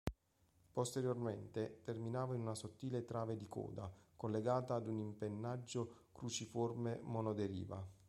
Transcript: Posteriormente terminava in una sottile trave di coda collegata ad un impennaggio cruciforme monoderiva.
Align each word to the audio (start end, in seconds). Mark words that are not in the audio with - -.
Posteriormente 0.73 1.81
terminava 1.83 2.33
in 2.33 2.41
una 2.41 2.55
sottile 2.55 3.05
trave 3.05 3.37
di 3.37 3.47
coda 3.47 3.87
collegata 4.15 4.73
ad 4.73 4.87
un 4.87 4.97
impennaggio 4.99 6.07
cruciforme 6.11 6.99
monoderiva. 7.03 7.87